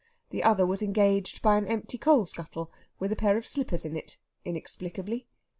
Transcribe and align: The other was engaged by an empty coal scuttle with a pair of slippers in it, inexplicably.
The 0.31 0.41
other 0.41 0.65
was 0.65 0.81
engaged 0.81 1.43
by 1.43 1.57
an 1.59 1.67
empty 1.67 1.99
coal 1.99 2.25
scuttle 2.25 2.71
with 2.97 3.11
a 3.11 3.15
pair 3.15 3.37
of 3.37 3.45
slippers 3.45 3.85
in 3.85 3.95
it, 3.95 4.17
inexplicably. 4.43 5.27